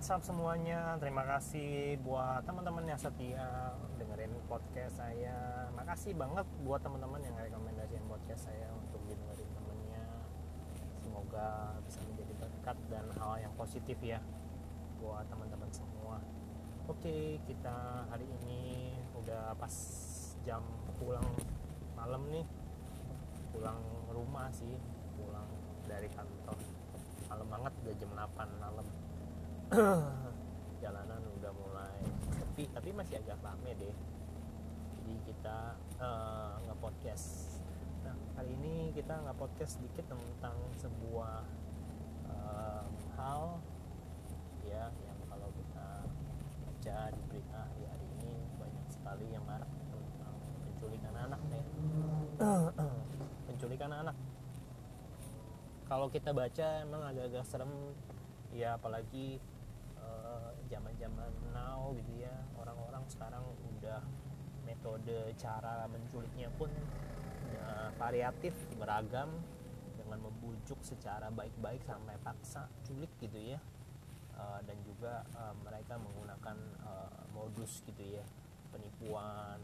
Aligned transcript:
what's 0.00 0.08
up 0.16 0.24
semuanya. 0.24 0.96
Terima 0.96 1.20
kasih 1.28 2.00
buat 2.00 2.40
teman-teman 2.48 2.88
yang 2.88 2.96
setia 2.96 3.76
dengerin 4.00 4.32
podcast 4.48 4.96
saya. 4.96 5.68
Makasih 5.76 6.16
banget 6.16 6.48
buat 6.64 6.80
teman-teman 6.80 7.20
yang 7.20 7.36
rekomendasiin 7.36 8.08
podcast 8.08 8.48
saya 8.48 8.72
untuk 8.72 8.96
dengerin 9.04 9.44
temennya. 9.52 10.04
Semoga 11.04 11.76
bisa 11.84 12.00
menjadi 12.08 12.32
berkat 12.32 12.76
dan 12.88 13.12
hal 13.20 13.44
yang 13.44 13.52
positif 13.60 14.00
ya 14.00 14.24
Buat 15.04 15.28
teman-teman 15.28 15.68
semua. 15.68 16.16
Oke 16.88 17.36
kita 17.44 18.08
hari 18.08 18.24
ini 18.40 18.96
udah 19.20 19.52
pas 19.60 19.74
jam 20.48 20.64
pulang 20.96 21.28
malam 21.92 22.24
nih. 22.32 22.48
Pulang 23.52 23.76
rumah 24.08 24.48
sih 24.48 24.80
Pulang 25.20 25.44
dari 25.84 26.08
kantor. 26.08 26.56
Malam 27.28 27.46
banget 27.52 27.72
udah 27.84 27.94
jam 28.00 28.10
8 28.16 28.64
malam 28.64 28.99
jalanan 30.82 31.22
udah 31.38 31.52
mulai 31.54 32.02
sepi 32.34 32.66
tapi 32.74 32.90
masih 32.90 33.22
agak 33.22 33.38
rame 33.38 33.70
deh. 33.78 33.94
Jadi 34.98 35.14
kita 35.30 35.78
uh, 36.02 36.58
nge-podcast. 36.66 37.58
Nah 38.02 38.18
hari 38.34 38.50
ini 38.58 38.90
kita 38.90 39.14
nge-podcast 39.30 39.78
sedikit 39.78 40.10
tentang 40.10 40.58
sebuah 40.74 41.46
uh, 42.34 42.82
hal 43.14 43.62
ya 44.66 44.90
yang 45.06 45.18
kalau 45.30 45.46
kita 45.54 45.88
baca 46.66 46.98
di 47.14 47.20
berita 47.30 47.62
di 47.78 47.84
hari 47.86 48.06
ini 48.18 48.32
banyak 48.58 48.86
sekali 48.90 49.26
yang 49.30 49.46
marah 49.46 49.70
tentang 49.70 50.34
penculikan 50.66 51.14
anak 51.14 51.40
ya 51.46 51.62
penculikan 53.46 53.92
anak. 53.94 54.16
Kalau 55.86 56.10
kita 56.10 56.34
baca 56.34 56.66
emang 56.82 57.06
agak-agak 57.06 57.46
serem. 57.46 57.70
Ya 58.50 58.74
apalagi 58.74 59.38
zaman-zaman 60.70 61.34
uh, 61.34 61.50
now 61.50 61.90
gitu 61.98 62.22
ya. 62.22 62.34
Orang-orang 62.56 63.02
sekarang 63.10 63.42
udah 63.76 64.00
metode 64.62 65.34
cara 65.34 65.90
menculiknya 65.90 66.46
pun 66.54 66.70
uh, 67.58 67.90
variatif 67.98 68.54
beragam 68.78 69.34
dengan 69.98 70.30
membujuk 70.30 70.78
secara 70.86 71.28
baik-baik 71.34 71.82
sampai 71.82 72.14
paksa 72.22 72.70
culik 72.86 73.10
gitu 73.18 73.36
ya. 73.36 73.58
Uh, 74.38 74.62
dan 74.64 74.78
juga 74.86 75.26
uh, 75.36 75.52
mereka 75.66 76.00
menggunakan 76.00 76.56
uh, 76.86 77.28
modus 77.36 77.84
gitu 77.84 78.00
ya 78.00 78.24
penipuan 78.72 79.60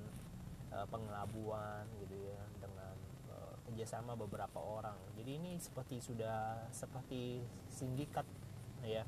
uh, 0.74 0.84
pengelabuan 0.90 1.86
gitu 2.02 2.12
ya 2.28 2.40
dengan 2.60 2.92
uh, 3.30 3.54
kerjasama 3.64 4.18
beberapa 4.18 4.58
orang. 4.60 4.98
Jadi 5.16 5.30
ini 5.38 5.52
seperti 5.56 6.02
sudah 6.02 6.68
seperti 6.74 7.40
sindikat 7.72 8.26
ya 8.84 9.06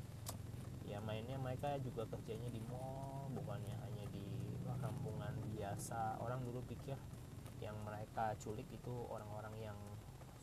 ya 0.89 0.97
mainnya 1.05 1.37
mereka 1.37 1.77
juga 1.85 2.09
kerjanya 2.09 2.49
di 2.49 2.59
mall 2.65 3.29
bukannya 3.31 3.77
hanya 3.85 4.05
di 4.09 4.25
kampungan 4.81 5.37
biasa. 5.53 6.17
Orang 6.17 6.41
dulu 6.43 6.65
pikir 6.65 6.97
yang 7.61 7.77
mereka 7.85 8.33
culik 8.41 8.65
itu 8.73 8.93
orang-orang 9.11 9.71
yang 9.71 9.79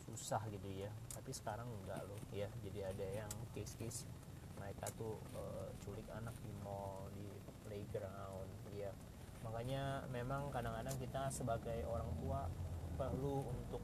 susah 0.07 0.39
gitu 0.47 0.71
ya. 0.71 0.87
Tapi 1.11 1.29
sekarang 1.35 1.67
enggak 1.67 1.99
loh 2.07 2.17
ya. 2.31 2.47
Jadi 2.63 2.79
ada 2.81 3.05
yang 3.11 3.31
case-case 3.51 4.07
mereka 4.57 4.89
tuh 4.97 5.21
uh, 5.37 5.69
culik 5.85 6.05
anak 6.11 6.33
di 6.41 6.51
mall 6.65 7.07
di 7.13 7.27
playground 7.67 8.49
ya 8.73 8.91
makanya 9.45 10.03
memang 10.11 10.49
kadang-kadang 10.51 10.97
kita 10.97 11.29
sebagai 11.31 11.85
orang 11.87 12.09
tua 12.19 12.49
perlu 12.97 13.47
untuk 13.47 13.81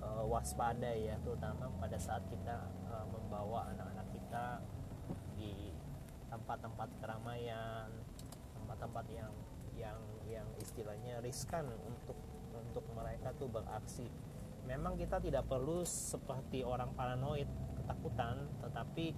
uh, 0.00 0.24
waspada 0.26 0.90
ya 0.94 1.18
terutama 1.22 1.68
pada 1.76 1.98
saat 1.98 2.22
kita 2.30 2.70
uh, 2.88 3.06
membawa 3.10 3.68
anak-anak 3.74 4.06
kita 4.14 4.62
tempat-tempat 6.32 6.88
keramaian 6.96 7.92
tempat-tempat 8.56 9.04
yang 9.12 9.32
yang 9.76 10.00
yang 10.24 10.48
istilahnya 10.56 11.20
riskan 11.20 11.68
untuk 11.84 12.16
untuk 12.56 12.84
mereka 12.96 13.36
tuh 13.36 13.52
beraksi. 13.52 14.08
Memang 14.64 14.96
kita 14.96 15.20
tidak 15.20 15.44
perlu 15.44 15.84
seperti 15.84 16.64
orang 16.64 16.96
paranoid 16.96 17.50
ketakutan 17.76 18.48
tetapi 18.64 19.12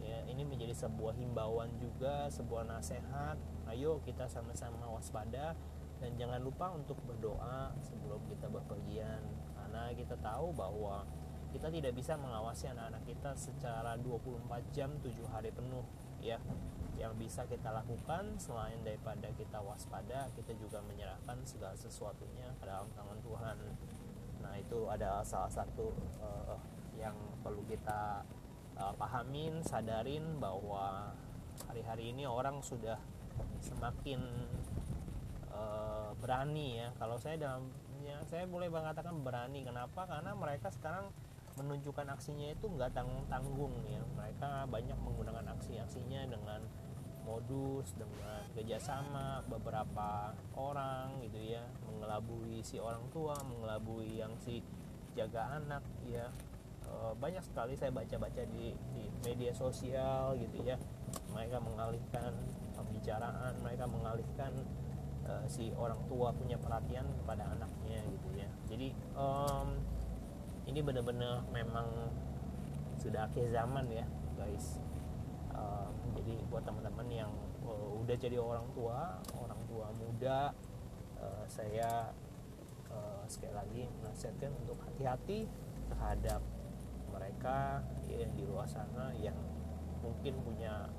ya, 0.00 0.24
ini 0.30 0.48
menjadi 0.48 0.72
sebuah 0.72 1.12
himbauan 1.20 1.76
juga 1.76 2.32
sebuah 2.32 2.64
nasihat. 2.64 3.36
Ayo 3.68 4.00
kita 4.06 4.24
sama-sama 4.30 4.88
waspada 4.88 5.52
dan 6.00 6.10
jangan 6.16 6.40
lupa 6.40 6.72
untuk 6.72 6.96
berdoa 7.04 7.76
sebelum 7.84 8.24
kita 8.32 8.48
berpergian. 8.48 9.20
Karena 9.58 9.92
kita 9.92 10.16
tahu 10.22 10.56
bahwa 10.56 11.04
kita 11.50 11.68
tidak 11.72 11.92
bisa 11.96 12.14
mengawasi 12.20 12.68
anak-anak 12.70 13.02
kita 13.04 13.32
secara 13.34 13.96
24 13.98 14.76
jam 14.76 14.92
7 15.00 15.12
hari 15.32 15.50
penuh 15.50 15.84
ya 16.20 16.38
yang 16.96 17.12
bisa 17.20 17.44
kita 17.44 17.68
lakukan 17.70 18.40
selain 18.40 18.80
daripada 18.80 19.28
kita 19.36 19.60
waspada 19.60 20.32
kita 20.32 20.56
juga 20.56 20.80
menyerahkan 20.80 21.44
segala 21.44 21.76
sesuatunya 21.76 22.48
ke 22.56 22.64
dalam 22.64 22.88
tangan 22.96 23.20
Tuhan. 23.20 23.58
Nah 24.40 24.54
itu 24.56 24.88
adalah 24.88 25.20
salah 25.20 25.52
satu 25.52 25.92
uh, 26.24 26.56
yang 26.96 27.14
perlu 27.44 27.60
kita 27.68 28.24
uh, 28.80 28.94
pahamin 28.96 29.60
sadarin 29.60 30.40
bahwa 30.40 31.12
hari-hari 31.68 32.16
ini 32.16 32.24
orang 32.24 32.64
sudah 32.64 32.96
semakin 33.60 34.20
uh, 35.52 36.16
berani 36.16 36.80
ya. 36.80 36.88
Kalau 36.96 37.20
saya 37.20 37.36
dalamnya 37.36 38.24
saya 38.24 38.48
boleh 38.48 38.72
mengatakan 38.72 39.20
berani. 39.20 39.68
Kenapa? 39.68 40.08
Karena 40.08 40.32
mereka 40.32 40.72
sekarang 40.72 41.12
menunjukkan 41.56 42.06
aksinya 42.12 42.52
itu 42.52 42.66
nggak 42.68 42.92
tanggung 42.92 43.24
tanggung 43.28 43.74
ya. 43.88 44.00
Mereka 44.16 44.68
banyak 44.68 44.98
menggunakan 45.00 45.44
aksi-aksinya 45.56 46.28
dengan 46.28 46.60
modus 47.26 47.90
dengan 47.98 48.46
kerjasama 48.54 49.42
beberapa 49.50 50.36
orang 50.54 51.20
gitu 51.24 51.40
ya. 51.40 51.64
Mengelabui 51.88 52.60
si 52.62 52.76
orang 52.78 53.02
tua 53.10 53.34
mengelabui 53.42 54.20
yang 54.20 54.32
si 54.40 54.60
jaga 55.16 55.58
anak 55.58 55.82
ya. 56.06 56.28
E, 56.84 56.92
banyak 57.16 57.42
sekali 57.42 57.74
saya 57.74 57.90
baca-baca 57.90 58.44
di, 58.46 58.76
di 58.94 59.04
media 59.24 59.50
sosial 59.56 60.36
gitu 60.38 60.60
ya. 60.62 60.76
Mereka 61.32 61.58
mengalihkan 61.58 62.36
pembicaraan 62.76 63.56
mereka 63.64 63.88
mengalihkan 63.88 64.52
uh, 65.26 65.44
si 65.48 65.72
orang 65.74 65.98
tua 66.06 66.30
punya 66.36 66.60
perhatian 66.60 67.06
kepada 67.22 67.48
anaknya 67.56 68.00
gitu 68.12 68.28
ya. 68.36 68.48
Jadi 68.68 68.88
um, 69.16 69.80
ini 70.66 70.82
benar-benar 70.82 71.46
memang 71.54 72.10
sudah 72.98 73.30
akhir 73.30 73.48
zaman 73.54 73.86
ya 73.90 74.06
guys 74.34 74.82
uh, 75.54 75.88
jadi 76.18 76.42
buat 76.50 76.66
teman-teman 76.66 77.08
yang 77.08 77.32
uh, 77.64 77.88
udah 78.02 78.16
jadi 78.18 78.36
orang 78.42 78.66
tua 78.74 79.22
orang 79.38 79.60
tua 79.70 79.86
muda 79.94 80.50
uh, 81.22 81.44
saya 81.46 82.10
uh, 82.90 83.22
sekali 83.30 83.54
lagi 83.54 83.82
menasihatkan 84.02 84.50
untuk 84.66 84.78
hati-hati 84.82 85.46
terhadap 85.86 86.42
mereka 87.14 87.80
ya, 88.10 88.26
di 88.34 88.44
luar 88.44 88.66
sana 88.66 89.14
yang 89.22 89.38
mungkin 90.02 90.34
punya 90.42 90.90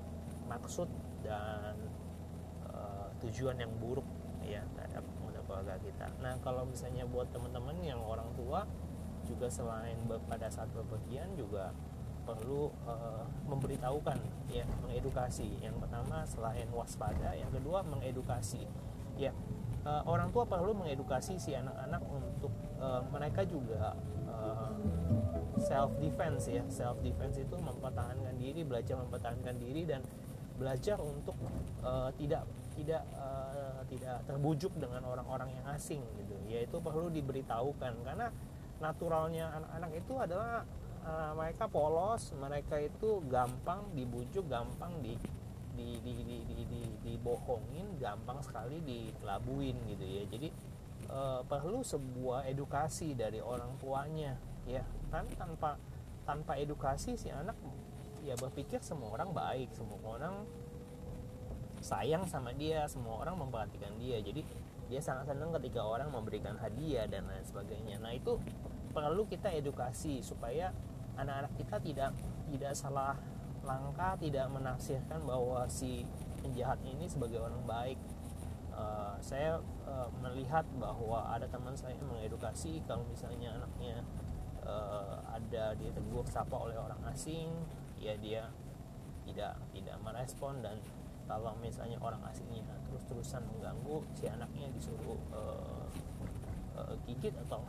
maksud 0.47 0.87
dan 1.21 1.75
uh, 2.71 3.11
tujuan 3.19 3.59
yang 3.59 3.71
buruk 3.83 4.07
ya 4.47 4.63
terhadap 4.79 5.03
keluarga 5.47 5.79
kita. 5.79 6.11
Nah 6.19 6.35
kalau 6.43 6.67
misalnya 6.67 7.07
buat 7.07 7.31
teman-teman 7.31 7.79
yang 7.79 8.03
orang 8.03 8.27
tua 8.35 8.67
juga 9.27 9.51
selain 9.51 9.99
pada 10.31 10.47
saat 10.47 10.71
bepergian 10.71 11.35
juga 11.35 11.75
perlu 12.27 12.67
uh, 12.83 13.23
memberitahukan 13.47 14.19
ya 14.51 14.67
mengedukasi. 14.83 15.47
Yang 15.63 15.79
pertama 15.79 16.27
selain 16.27 16.67
waspada 16.75 17.31
yang 17.35 17.47
kedua 17.51 17.87
mengedukasi. 17.87 18.67
Ya 19.15 19.31
uh, 19.87 20.03
orang 20.03 20.29
tua 20.35 20.43
perlu 20.43 20.75
mengedukasi 20.75 21.39
si 21.39 21.55
anak-anak 21.55 22.03
untuk 22.03 22.51
uh, 22.83 23.01
mereka 23.07 23.47
juga 23.47 23.95
uh, 24.27 24.75
self 25.63 25.95
defense 26.03 26.51
ya. 26.51 26.63
Self 26.67 26.99
defense 26.99 27.39
itu 27.39 27.55
mempertahankan 27.55 28.35
diri 28.35 28.67
belajar 28.67 28.99
mempertahankan 28.99 29.55
diri 29.55 29.87
dan 29.87 30.03
belajar 30.59 30.99
untuk 30.99 31.37
uh, 31.85 32.11
tidak 32.19 32.43
tidak 32.75 33.01
uh, 33.17 33.81
tidak 33.89 34.21
terbujuk 34.27 34.75
dengan 34.75 35.01
orang-orang 35.07 35.49
yang 35.55 35.65
asing 35.71 36.03
gitu. 36.19 36.35
Yaitu 36.51 36.77
perlu 36.83 37.07
diberitahukan. 37.07 38.03
Karena 38.03 38.27
naturalnya 38.77 39.49
anak-anak 39.57 39.91
itu 39.97 40.13
adalah 40.17 40.61
uh, 41.07 41.31
mereka 41.33 41.65
polos 41.65 42.33
mereka 42.37 42.77
itu 42.77 43.23
gampang 43.25 43.81
dibujuk 43.97 44.45
gampang 44.45 44.93
di 45.01 45.17
di 45.77 46.01
di 46.01 46.13
di 46.25 46.37
di, 46.41 46.63
di, 46.65 46.81
dibohongin 47.05 48.01
gampang 48.01 48.41
sekali 48.41 48.81
dikelabuin 48.81 49.77
gitu 49.93 50.05
ya. 50.05 50.23
Jadi 50.25 50.49
uh, 51.13 51.45
perlu 51.45 51.85
sebuah 51.85 52.49
edukasi 52.49 53.13
dari 53.13 53.37
orang 53.37 53.77
tuanya 53.77 54.33
ya. 54.65 54.81
Kan 55.13 55.29
tanpa 55.37 55.77
tanpa 56.25 56.57
edukasi 56.57 57.13
si 57.13 57.29
anak 57.29 57.55
ya 58.25 58.33
berpikir 58.35 58.81
semua 58.81 59.13
orang 59.15 59.31
baik 59.31 59.71
semua 59.71 60.01
orang 60.03 60.43
sayang 61.79 62.25
sama 62.25 62.51
dia 62.57 62.89
semua 62.89 63.21
orang 63.21 63.37
memperhatikan 63.37 63.93
dia. 64.01 64.17
Jadi 64.17 64.41
dia 64.87 65.03
sangat 65.03 65.29
senang 65.35 65.51
ketika 65.61 65.83
orang 65.83 66.09
memberikan 66.09 66.57
hadiah 66.57 67.05
dan 67.05 67.27
lain 67.29 67.45
sebagainya. 67.45 68.01
Nah 68.01 68.15
itu 68.15 68.39
perlu 68.97 69.29
kita 69.29 69.53
edukasi 69.53 70.25
supaya 70.25 70.73
anak-anak 71.21 71.53
kita 71.53 71.77
tidak 71.77 72.11
tidak 72.49 72.73
salah 72.73 73.13
langka 73.61 74.17
tidak 74.17 74.49
menafsirkan 74.49 75.21
bahwa 75.21 75.69
si 75.69 76.01
penjahat 76.41 76.81
ini 76.81 77.05
sebagai 77.05 77.37
orang 77.37 77.61
baik. 77.69 77.99
Uh, 78.73 79.17
saya 79.21 79.57
uh, 79.89 80.09
melihat 80.21 80.65
bahwa 80.81 81.29
ada 81.29 81.45
teman 81.49 81.73
saya 81.77 81.97
mengedukasi 82.01 82.81
kalau 82.85 83.05
misalnya 83.09 83.53
anaknya 83.57 84.01
uh, 84.65 85.17
ada 85.29 85.73
ditegur 85.77 86.25
sapa 86.29 86.53
oleh 86.53 86.77
orang 86.77 87.01
asing 87.09 87.49
ya 87.97 88.13
dia 88.21 88.45
tidak 89.25 89.57
tidak 89.73 89.97
merespon 90.05 90.61
dan 90.61 90.77
kalau 91.25 91.57
misalnya 91.57 91.97
orang 92.05 92.21
asingnya 92.29 92.61
terus-terusan 92.85 93.41
mengganggu 93.49 94.05
si 94.13 94.29
anaknya 94.29 94.69
disuruh 94.77 95.17
uh, 95.33 95.89
uh, 96.77 96.93
gigit 97.09 97.33
atau 97.49 97.65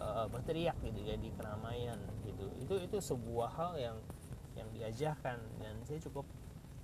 uh, 0.00 0.26
berteriak 0.30 0.76
gitu 0.84 1.00
ya 1.02 1.16
di 1.16 1.30
keramaian 1.34 1.98
gitu. 2.24 2.46
Itu 2.62 2.74
itu 2.80 2.96
sebuah 3.00 3.50
hal 3.56 3.72
yang 3.80 3.96
yang 4.56 4.68
diajarkan 4.72 5.38
dan 5.60 5.74
saya 5.84 6.00
cukup 6.00 6.24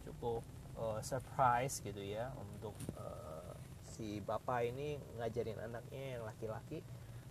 cukup 0.05 0.43
uh, 0.77 1.01
surprise 1.01 1.81
gitu 1.81 2.01
ya 2.01 2.33
untuk 2.37 2.77
uh, 2.99 3.57
si 3.93 4.21
bapak 4.25 4.73
ini 4.73 5.01
ngajarin 5.21 5.61
anaknya 5.61 6.19
yang 6.19 6.23
laki-laki 6.25 6.85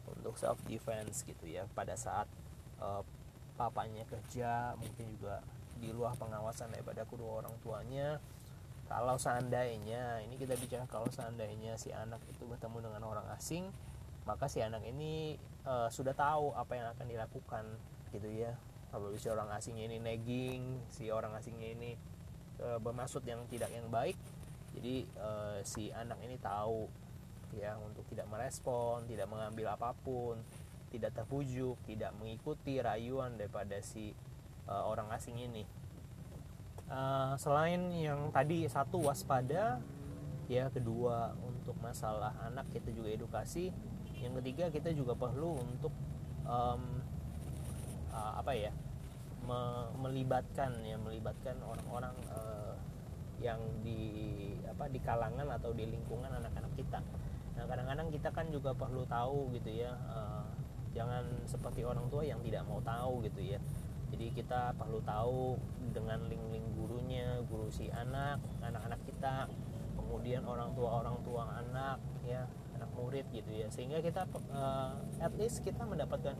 untuk 0.09 0.37
self 0.37 0.57
defense 0.65 1.25
gitu 1.25 1.45
ya. 1.45 1.65
Pada 1.73 1.93
saat 1.97 2.25
uh, 2.81 3.05
papanya 3.57 4.05
kerja 4.09 4.73
mungkin 4.77 5.05
juga 5.17 5.45
di 5.81 5.89
luar 5.89 6.13
pengawasan 6.17 6.73
daripada 6.73 7.05
kedua 7.05 7.41
orang 7.45 7.53
tuanya. 7.65 8.21
Kalau 8.91 9.15
seandainya 9.15 10.19
ini 10.19 10.35
kita 10.35 10.59
bicara 10.59 10.83
kalau 10.83 11.07
seandainya 11.07 11.79
si 11.79 11.95
anak 11.95 12.19
itu 12.27 12.43
bertemu 12.43 12.91
dengan 12.91 13.07
orang 13.07 13.23
asing 13.39 13.71
maka 14.25 14.45
si 14.45 14.61
anak 14.61 14.85
ini 14.85 15.37
uh, 15.65 15.89
sudah 15.89 16.13
tahu 16.13 16.53
apa 16.53 16.77
yang 16.77 16.87
akan 16.93 17.05
dilakukan 17.09 17.65
gitu 18.13 18.29
ya. 18.29 18.53
Kalau 18.91 19.07
si 19.15 19.27
orang 19.31 19.47
asingnya 19.55 19.87
ini 19.87 19.97
nagging 20.03 20.83
si 20.91 21.07
orang 21.07 21.31
asingnya 21.39 21.69
ini 21.73 21.91
uh, 22.59 22.77
bermaksud 22.77 23.23
yang 23.23 23.41
tidak 23.47 23.71
yang 23.71 23.87
baik. 23.87 24.19
Jadi 24.75 25.07
uh, 25.19 25.59
si 25.63 25.91
anak 25.91 26.19
ini 26.23 26.35
tahu 26.39 26.87
ya 27.51 27.75
untuk 27.83 28.07
tidak 28.07 28.31
merespon 28.31 29.03
tidak 29.11 29.27
mengambil 29.27 29.75
apa 29.75 29.91
pun 29.91 30.39
tidak 30.87 31.11
terpujuk 31.11 31.75
tidak 31.83 32.15
mengikuti 32.15 32.79
rayuan 32.79 33.35
daripada 33.35 33.79
si 33.83 34.11
uh, 34.67 34.83
orang 34.85 35.07
asing 35.15 35.39
ini. 35.39 35.63
Uh, 36.91 37.39
selain 37.39 37.87
yang 37.95 38.29
tadi 38.35 38.67
satu 38.67 39.01
waspada. 39.07 39.79
Ya 40.51 40.67
kedua 40.67 41.31
untuk 41.47 41.79
masalah 41.79 42.35
anak 42.43 42.67
kita 42.75 42.91
juga 42.91 43.07
edukasi 43.07 43.71
yang 44.21 44.33
ketiga 44.39 44.69
kita 44.69 44.93
juga 44.93 45.17
perlu 45.17 45.57
untuk 45.57 45.93
um, 46.45 47.01
uh, 48.13 48.33
apa 48.37 48.53
ya 48.53 48.71
me 49.41 49.89
melibatkan 49.97 50.85
ya 50.85 50.95
melibatkan 51.01 51.57
orang-orang 51.65 52.13
uh, 52.29 52.77
yang 53.41 53.57
di 53.81 54.53
apa 54.69 54.85
di 54.85 55.01
kalangan 55.01 55.49
atau 55.57 55.73
di 55.73 55.89
lingkungan 55.89 56.29
anak-anak 56.29 56.69
kita. 56.77 57.01
Nah 57.57 57.65
kadang-kadang 57.65 58.13
kita 58.13 58.29
kan 58.29 58.53
juga 58.53 58.77
perlu 58.77 59.01
tahu 59.09 59.49
gitu 59.57 59.81
ya 59.81 59.97
uh, 60.13 60.45
jangan 60.93 61.25
seperti 61.49 61.81
orang 61.81 62.05
tua 62.13 62.21
yang 62.21 62.37
tidak 62.45 62.61
mau 62.69 62.77
tahu 62.85 63.25
gitu 63.25 63.41
ya. 63.41 63.59
Jadi 64.13 64.27
kita 64.35 64.75
perlu 64.77 65.01
tahu 65.01 65.55
dengan 65.95 66.21
link-link 66.29 66.67
gurunya 66.77 67.41
guru 67.49 67.71
si 67.73 67.89
anak 67.89 68.37
anak-anak 68.61 69.01
kita 69.07 69.49
kemudian 69.97 70.43
orang 70.45 70.75
tua 70.77 71.01
orang 71.01 71.17
tua 71.23 71.47
anak 71.63 71.97
ya 72.27 72.43
murid 72.95 73.25
gitu 73.31 73.51
ya. 73.51 73.67
Sehingga 73.71 73.99
kita 73.99 74.27
uh, 74.53 74.99
at 75.19 75.33
least 75.39 75.63
kita 75.63 75.83
mendapatkan 75.83 76.35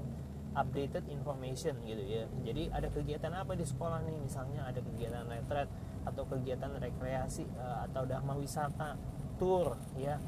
updated 0.52 1.08
information 1.08 1.80
gitu 1.88 2.04
ya. 2.04 2.24
Jadi 2.44 2.72
ada 2.72 2.88
kegiatan 2.92 3.32
apa 3.32 3.56
di 3.56 3.64
sekolah 3.64 4.04
nih? 4.04 4.18
Misalnya 4.20 4.68
ada 4.68 4.80
kegiatan 4.84 5.24
retret 5.28 5.70
atau 6.04 6.24
kegiatan 6.28 6.72
rekreasi 6.76 7.48
uh, 7.56 7.88
atau 7.88 8.04
dharma 8.04 8.36
wisata 8.36 8.98
tour 9.40 9.78
ya 9.98 10.20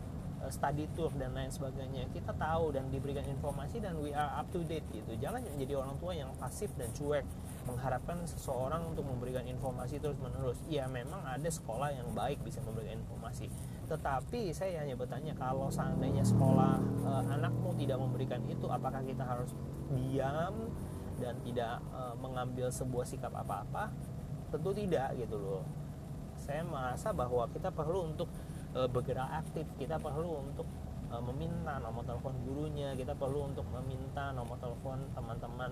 Eh, 0.43 0.51
study 0.51 0.83
tour 0.91 1.07
dan 1.15 1.31
lain 1.31 1.47
sebagainya. 1.47 2.03
Kita 2.11 2.35
tahu 2.35 2.75
dan 2.75 2.91
diberikan 2.91 3.23
informasi 3.23 3.79
dan 3.79 3.95
we 4.03 4.11
are 4.11 4.27
up 4.35 4.51
to 4.51 4.59
date 4.67 4.83
gitu. 4.91 5.15
Jangan 5.15 5.39
jadi 5.55 5.79
orang 5.79 5.95
tua 6.03 6.11
yang 6.11 6.35
pasif 6.35 6.67
dan 6.75 6.91
cuek 6.91 7.23
mengharapkan 7.63 8.19
seseorang 8.27 8.91
untuk 8.91 9.07
memberikan 9.07 9.47
informasi 9.47 10.03
terus 10.03 10.19
menerus 10.19 10.59
ya 10.67 10.83
memang 10.91 11.23
ada 11.23 11.47
sekolah 11.47 11.95
yang 11.95 12.11
baik 12.11 12.43
bisa 12.43 12.59
memberikan 12.59 12.99
informasi 12.99 13.47
tetapi 13.93 14.49
saya 14.49 14.81
hanya 14.81 14.97
bertanya 14.97 15.37
kalau 15.37 15.69
seandainya 15.69 16.25
sekolah 16.25 16.81
e, 17.05 17.09
anakmu 17.29 17.77
tidak 17.77 18.01
memberikan 18.01 18.41
itu 18.49 18.65
apakah 18.65 19.05
kita 19.05 19.21
harus 19.21 19.53
diam 19.93 20.73
dan 21.21 21.37
tidak 21.45 21.77
e, 21.93 22.01
mengambil 22.17 22.73
sebuah 22.73 23.05
sikap 23.05 23.29
apa-apa? 23.29 23.93
Tentu 24.49 24.73
tidak 24.73 25.13
gitu 25.21 25.37
loh. 25.37 25.61
Saya 26.41 26.65
merasa 26.65 27.13
bahwa 27.13 27.45
kita 27.53 27.69
perlu 27.69 28.09
untuk 28.09 28.25
uh, 28.73 28.89
bergerak 28.89 29.45
aktif 29.45 29.69
kita 29.77 30.01
perlu 30.01 30.43
untuk 30.43 30.65
uh, 31.13 31.21
meminta 31.21 31.77
nomor 31.77 32.01
telepon 32.03 32.33
gurunya 32.41 32.97
kita 32.97 33.13
perlu 33.13 33.53
untuk 33.53 33.63
meminta 33.69 34.33
nomor 34.33 34.57
telepon 34.57 34.97
teman-teman 35.13 35.71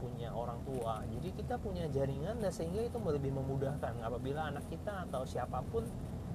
punya 0.00 0.32
orang 0.32 0.56
tua. 0.64 1.04
Jadi 1.12 1.28
kita 1.44 1.60
punya 1.60 1.84
jaringan 1.92 2.40
dan 2.40 2.48
sehingga 2.48 2.88
itu 2.88 2.96
lebih 2.96 3.36
memudahkan. 3.36 4.00
Apabila 4.00 4.48
anak 4.48 4.64
kita 4.72 5.04
atau 5.04 5.28
siapa 5.28 5.60
pun 5.68 5.84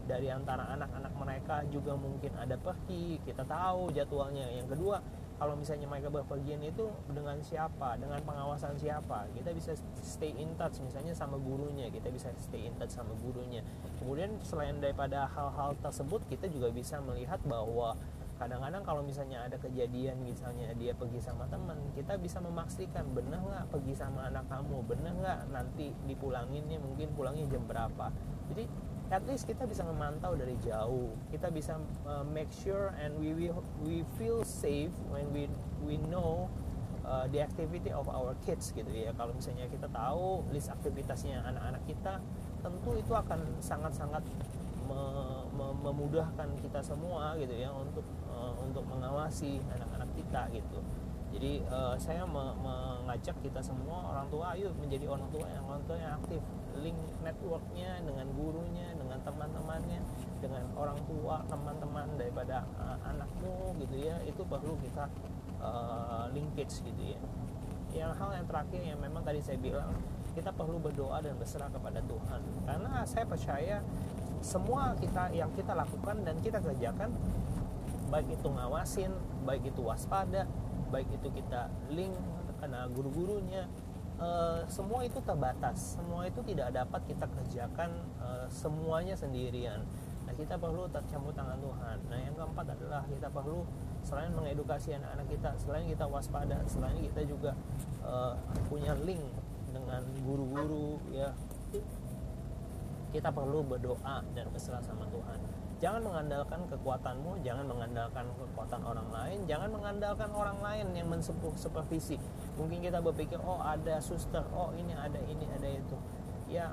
dari 0.04 0.28
antara 0.28 0.68
anak-anak 0.76 1.14
mereka 1.16 1.56
juga 1.72 1.96
mungkin 1.96 2.36
ada 2.36 2.60
pergi 2.60 3.24
kita 3.24 3.48
tahu 3.48 3.92
jadwalnya. 3.96 4.52
Yang 4.52 4.76
kedua 4.76 5.00
kalau 5.40 5.58
misalnya 5.58 5.90
mereka 5.90 6.08
berpergian 6.14 6.62
itu 6.62 6.88
dengan 7.10 7.36
siapa? 7.42 7.98
Dengan 7.98 8.22
pengawasan 8.24 8.78
siapa? 8.78 9.28
Kita 9.34 9.50
bisa 9.52 9.74
stay 10.00 10.32
in 10.38 10.54
touch 10.60 10.80
misalnya 10.84 11.12
sama 11.16 11.40
gurunya 11.40 11.90
kita 11.90 12.08
bisa 12.14 12.30
stay 12.38 12.68
in 12.68 12.76
touch 12.78 12.94
sama 12.94 13.16
gurunya. 13.20 13.64
Kemudian 14.00 14.40
selain 14.46 14.78
daripada 14.78 15.28
hal-hal 15.32 15.76
tersebut 15.80 16.24
kita 16.28 16.48
juga 16.52 16.70
bisa 16.70 17.00
melihat 17.02 17.40
bahwa 17.48 17.98
kadang-kadang 18.38 18.84
kalau 18.84 19.02
misalnya 19.06 19.46
ada 19.46 19.56
kejadian 19.56 20.20
misalnya 20.26 20.74
dia 20.76 20.92
pergi 20.98 21.22
sama 21.22 21.46
teman 21.48 21.78
kita 21.94 22.18
bisa 22.18 22.42
memastikan 22.42 23.06
benar 23.14 23.40
nggak 23.40 23.66
pergi 23.72 23.94
sama 23.96 24.28
anak 24.28 24.46
kamu? 24.48 24.84
Benar 24.86 25.14
nggak 25.18 25.40
nanti 25.50 25.96
dipulanginnya? 26.06 26.78
Mungkin 26.78 27.16
pulangnya 27.16 27.48
jam 27.50 27.64
berapa? 27.66 28.12
Jadi 28.54 28.64
at 29.14 29.22
least 29.30 29.46
kita 29.46 29.70
bisa 29.70 29.86
memantau 29.86 30.34
dari 30.34 30.58
jauh. 30.66 31.14
Kita 31.30 31.54
bisa 31.54 31.78
uh, 32.10 32.26
make 32.26 32.50
sure 32.50 32.90
and 32.98 33.14
we 33.22 33.38
will 33.38 33.62
we 33.86 34.02
feel 34.18 34.42
safe 34.42 34.90
when 35.14 35.30
we 35.30 35.46
we 35.86 36.02
know 36.10 36.50
uh, 37.06 37.30
the 37.30 37.46
activity 37.46 37.94
of 37.94 38.10
our 38.10 38.34
kids 38.42 38.74
gitu 38.74 38.90
ya. 38.90 39.14
Kalau 39.14 39.38
misalnya 39.38 39.70
kita 39.70 39.86
tahu 39.94 40.42
list 40.50 40.74
aktivitasnya 40.74 41.46
anak-anak 41.46 41.86
kita 41.86 42.18
tentu 42.66 42.92
itu 42.98 43.14
akan 43.14 43.62
sangat-sangat 43.62 44.26
me, 44.90 45.02
me, 45.54 45.68
memudahkan 45.86 46.50
kita 46.66 46.82
semua 46.82 47.38
gitu 47.38 47.54
ya 47.54 47.70
untuk 47.70 48.04
uh, 48.34 48.58
untuk 48.66 48.82
mengawasi 48.90 49.62
anak-anak 49.78 50.10
kita 50.18 50.42
gitu 50.58 50.82
jadi 51.34 51.66
uh, 51.66 51.98
saya 51.98 52.22
me, 52.30 52.54
mengajak 52.62 53.34
kita 53.42 53.58
semua 53.58 54.06
orang 54.14 54.30
tua 54.30 54.54
ayo 54.54 54.70
menjadi 54.78 55.10
orang 55.10 55.26
tua 55.34 55.50
yang 55.50 55.66
orang 55.66 55.84
tua 55.90 55.98
yang 55.98 56.14
aktif. 56.22 56.42
Link 56.78 56.98
networknya 57.26 58.02
dengan 58.06 58.30
gurunya 58.38 58.94
dengan 58.94 59.18
teman-temannya 59.26 60.02
dengan 60.38 60.64
orang 60.78 61.00
tua 61.10 61.42
teman-teman 61.50 62.06
daripada 62.22 62.62
uh, 62.78 62.98
anakmu 63.10 63.74
gitu 63.82 63.96
ya 63.98 64.22
itu 64.30 64.42
perlu 64.46 64.78
kita 64.86 65.10
uh, 65.58 66.30
linkage 66.30 66.86
gitu 66.86 67.18
ya. 67.18 67.20
Yang 67.94 68.12
hal 68.22 68.30
yang 68.38 68.46
terakhir 68.46 68.82
yang 68.86 69.00
memang 69.02 69.26
tadi 69.26 69.42
saya 69.42 69.58
bilang 69.58 69.90
kita 70.38 70.54
perlu 70.54 70.78
berdoa 70.78 71.18
dan 71.22 71.34
berserah 71.38 71.70
kepada 71.74 72.02
Tuhan. 72.06 72.42
Karena 72.66 73.06
saya 73.10 73.26
percaya 73.26 73.82
semua 74.46 74.94
kita 75.02 75.34
yang 75.34 75.50
kita 75.58 75.74
lakukan 75.74 76.22
dan 76.22 76.38
kita 76.46 76.62
kerjakan 76.62 77.10
baik 78.14 78.30
itu 78.30 78.46
ngawasin 78.46 79.10
baik 79.42 79.74
itu 79.74 79.82
waspada 79.82 80.46
baik 80.94 81.10
itu 81.10 81.34
kita 81.34 81.74
link 81.90 82.14
karena 82.62 82.86
guru-gurunya 82.94 83.66
Eh, 84.24 84.62
semua 84.70 85.02
itu 85.02 85.20
terbatas. 85.26 85.98
Semua 85.98 86.30
itu 86.30 86.40
tidak 86.46 86.70
dapat 86.72 87.02
kita 87.10 87.26
kerjakan 87.26 87.90
uh, 88.22 88.46
semuanya 88.48 89.18
sendirian. 89.18 89.82
Nah 90.24 90.34
kita 90.38 90.56
perlu 90.56 90.86
tercampur 90.88 91.34
tangan 91.34 91.58
Tuhan. 91.60 91.98
Nah 92.08 92.20
yang 92.22 92.36
keempat 92.38 92.78
adalah 92.78 93.02
kita 93.10 93.28
perlu 93.34 93.66
selain 94.06 94.32
mengedukasi 94.32 94.96
anak-anak 95.00 95.28
kita 95.32 95.50
selain 95.60 95.88
kita 95.88 96.06
waspada 96.08 96.60
selain 96.68 97.00
kita 97.04 97.24
juga 97.24 97.52
uh, 98.04 98.36
punya 98.72 98.94
link 99.02 99.24
dengan 99.74 100.06
guru-guru 100.24 101.02
ya. 101.10 101.34
Kita 103.12 103.30
perlu 103.34 103.66
berdoa 103.66 104.24
dan 104.34 104.46
berserah 104.54 104.82
sama 104.86 105.10
Tuhan 105.10 105.63
jangan 105.84 106.00
mengandalkan 106.00 106.64
kekuatanmu 106.72 107.44
jangan 107.44 107.68
mengandalkan 107.68 108.24
kekuatan 108.40 108.82
orang 108.88 109.10
lain 109.12 109.44
jangan 109.44 109.68
mengandalkan 109.68 110.32
orang 110.32 110.56
lain 110.64 110.88
yang 110.96 111.12
mensepuh 111.12 111.52
supervisi. 111.60 112.16
Mungkin 112.56 112.80
kita 112.80 113.04
berpikir 113.04 113.36
oh 113.44 113.60
ada 113.60 114.00
suster 114.00 114.48
oh 114.56 114.72
ini 114.80 114.96
ada 114.96 115.20
ini 115.28 115.44
ada 115.52 115.68
itu. 115.68 116.00
Ya 116.48 116.72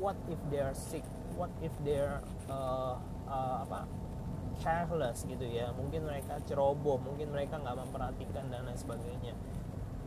what 0.00 0.16
if 0.32 0.40
they 0.48 0.64
are 0.64 0.72
sick? 0.72 1.04
What 1.36 1.52
if 1.60 1.76
they're 1.84 2.24
uh, 2.48 2.96
uh, 3.28 3.68
apa 3.68 3.84
careless 4.64 5.28
gitu 5.28 5.44
ya? 5.44 5.68
Mungkin 5.76 6.08
mereka 6.08 6.40
ceroboh 6.48 6.96
mungkin 6.96 7.28
mereka 7.28 7.60
nggak 7.60 7.76
memperhatikan 7.84 8.48
dan 8.48 8.64
lain 8.64 8.80
sebagainya. 8.80 9.36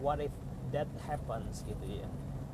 What 0.02 0.18
if 0.18 0.34
that 0.74 0.90
happens 1.06 1.62
gitu 1.62 1.86
ya 1.86 2.10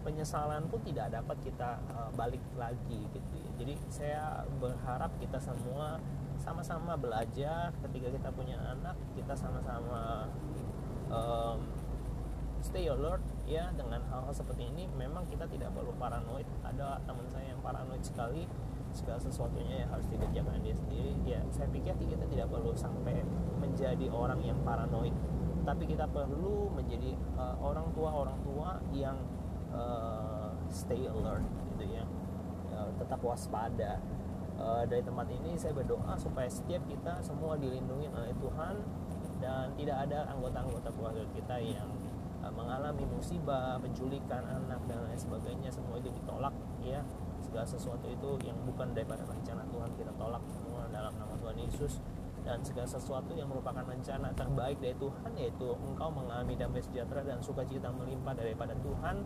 penyesalan 0.07 0.63
pun 0.71 0.79
tidak 0.87 1.11
dapat 1.11 1.35
kita 1.43 1.83
uh, 1.91 2.07
balik 2.15 2.39
lagi 2.55 3.03
gitu 3.11 3.35
ya. 3.35 3.51
Jadi 3.59 3.73
saya 3.91 4.47
berharap 4.55 5.11
kita 5.19 5.35
semua 5.43 5.99
sama-sama 6.39 6.95
belajar 6.95 7.75
ketika 7.83 8.07
kita 8.15 8.29
punya 8.31 8.55
anak 8.71 8.95
kita 9.19 9.35
sama-sama 9.35 10.31
um, 11.11 11.59
stay 12.63 12.87
alert 12.87 13.19
ya 13.43 13.67
dengan 13.75 13.99
hal-hal 14.07 14.31
seperti 14.31 14.71
ini. 14.71 14.87
Memang 14.95 15.27
kita 15.27 15.43
tidak 15.51 15.75
perlu 15.75 15.91
paranoid. 15.99 16.47
Ada 16.63 17.03
teman 17.03 17.27
saya 17.27 17.51
yang 17.51 17.59
paranoid 17.59 17.99
sekali 17.99 18.47
segala 18.95 19.19
sesuatunya 19.19 19.83
yang 19.83 19.89
harus 19.91 20.07
dikerjakan 20.07 20.63
dia 20.63 20.75
sendiri. 20.79 21.13
Ya 21.27 21.43
saya 21.51 21.67
pikir 21.67 21.99
kita 21.99 22.23
tidak 22.31 22.47
perlu 22.47 22.71
sampai 22.71 23.27
menjadi 23.59 24.07
orang 24.07 24.39
yang 24.39 24.55
paranoid. 24.63 25.11
Tapi 25.67 25.83
kita 25.83 26.07
perlu 26.07 26.71
menjadi 26.71 27.11
uh, 27.35 27.59
orang 27.59 27.91
tua 27.91 28.09
orang 28.15 28.39
tua 28.47 28.79
yang 28.95 29.19
uh, 29.73 30.51
stay 30.71 31.07
alert 31.07 31.43
gitu 31.75 31.85
ya. 31.87 32.03
Uh, 32.71 32.91
tetap 32.99 33.19
waspada. 33.23 33.99
Uh, 34.57 34.81
dari 34.89 35.05
tempat 35.05 35.29
ini 35.29 35.53
saya 35.53 35.69
berdoa 35.77 36.17
supaya 36.17 36.49
setiap 36.49 36.81
kita 36.89 37.21
semua 37.21 37.53
dilindungi 37.61 38.09
oleh 38.09 38.33
Tuhan 38.41 38.81
dan 39.37 39.69
tidak 39.77 40.09
ada 40.09 40.25
anggota-anggota 40.33 40.89
keluarga 40.97 41.21
kita 41.29 41.61
yang 41.61 41.89
uh, 42.41 42.49
mengalami 42.49 43.05
musibah, 43.05 43.77
penculikan 43.77 44.41
anak 44.49 44.81
dan 44.89 45.05
lain 45.05 45.19
sebagainya. 45.19 45.69
Semua 45.69 46.01
itu 46.01 46.09
ditolak 46.09 46.53
ya. 46.81 47.05
Segala 47.45 47.69
sesuatu 47.69 48.09
itu 48.09 48.49
yang 48.49 48.57
bukan 48.65 48.97
daripada 48.97 49.23
rencana 49.29 49.61
Tuhan 49.69 49.89
kita 49.93 50.11
tolak 50.17 50.41
semua 50.49 50.89
dalam 50.89 51.13
nama 51.15 51.33
Tuhan 51.37 51.57
Yesus. 51.61 52.01
Dan 52.47 52.63
segala 52.63 52.87
sesuatu 52.87 53.35
yang 53.35 53.51
merupakan 53.51 53.83
rencana 53.83 54.31
terbaik 54.31 54.79
dari 54.79 54.95
Tuhan 54.95 55.31
yaitu 55.35 55.67
engkau 55.83 56.07
mengalami 56.07 56.55
damai 56.55 56.79
sejahtera 56.79 57.19
dan 57.27 57.43
sukacita 57.43 57.91
melimpah 57.91 58.31
daripada 58.39 58.71
Tuhan 58.79 59.19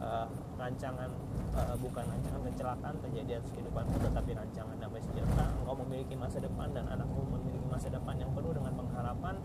uh, 0.00 0.26
rancangan 0.56 1.10
uh, 1.56 1.76
bukan 1.80 2.04
rancangan 2.04 2.40
kecelakaan 2.52 2.96
terjadi 3.04 3.40
atas 3.40 3.50
kehidupanmu 3.52 3.96
tetapi 4.00 4.30
rancangan 4.36 4.76
damai 4.80 5.00
sejahtera. 5.00 5.46
Engkau 5.62 5.76
memiliki 5.84 6.14
masa 6.16 6.38
depan 6.40 6.72
dan 6.72 6.84
anakmu 6.88 7.22
memiliki 7.36 7.66
masa 7.68 7.88
depan 7.92 8.16
yang 8.16 8.30
penuh 8.32 8.52
dengan 8.52 8.72
pengharapan. 8.76 9.36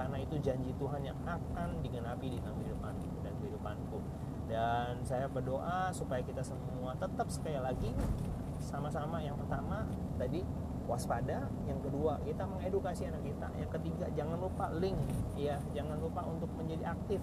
Karena 0.00 0.16
itu 0.16 0.40
janji 0.40 0.72
Tuhan 0.80 1.04
yang 1.04 1.18
akan 1.28 1.84
digenapi 1.84 2.32
di 2.32 2.38
dalam 2.40 2.56
kehidupanku 2.56 3.20
dan 3.20 3.32
kehidupanku. 3.36 3.98
Dan 4.48 5.04
saya 5.04 5.28
berdoa 5.28 5.92
supaya 5.92 6.24
kita 6.24 6.40
semua 6.40 6.96
tetap 6.96 7.28
sekali 7.28 7.60
lagi 7.60 7.92
sama-sama. 8.58 9.20
Yang 9.20 9.44
pertama 9.44 9.84
tadi 10.16 10.40
waspada. 10.88 11.52
Yang 11.68 11.90
kedua 11.90 12.16
kita 12.24 12.48
mengedukasi 12.48 13.12
anak 13.12 13.22
kita. 13.28 13.48
Yang 13.60 13.70
ketiga 13.76 14.06
jangan 14.16 14.40
lupa 14.40 14.72
link 14.72 14.96
ya. 15.36 15.60
Jangan 15.76 16.00
lupa 16.00 16.24
untuk 16.24 16.48
menjadi 16.56 16.96
aktif 16.96 17.20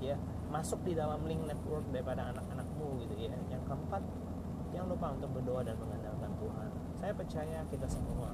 ya 0.00 0.16
masuk 0.48 0.80
di 0.86 0.94
dalam 0.94 1.20
link 1.26 1.42
network 1.44 1.84
daripada 1.90 2.32
anak-anakmu 2.34 3.02
gitu 3.06 3.14
ya. 3.18 3.34
Yang 3.50 3.62
keempat 3.66 4.02
jangan 4.72 4.88
lupa 4.92 5.06
untuk 5.14 5.30
berdoa 5.36 5.60
dan 5.66 5.76
mengandalkan 5.78 6.32
Tuhan. 6.40 6.70
Saya 6.96 7.12
percaya 7.12 7.58
kita 7.68 7.86
semua 7.86 8.30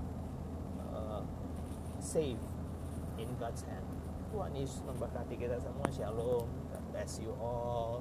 uh, 0.92 1.22
safe 1.98 2.40
in 3.18 3.28
God's 3.36 3.62
hand. 3.66 3.86
Tuhan 4.32 4.52
Yesus 4.56 4.80
memberkati 4.88 5.36
kita 5.36 5.60
semua. 5.60 5.88
Shalom. 5.92 6.48
God 6.72 6.84
bless 6.94 7.20
you 7.20 7.36
all 7.36 8.00